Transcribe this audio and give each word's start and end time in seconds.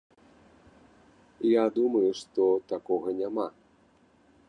Я 1.49 1.63
думаю, 1.77 2.09
што 2.23 2.43
такога 2.73 3.09
няма. 3.23 3.47